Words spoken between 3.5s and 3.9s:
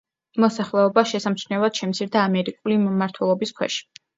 ქვეშ.